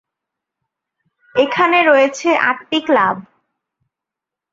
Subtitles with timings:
[1.35, 3.15] এখানে রয়েছে আটটি ক্লাব।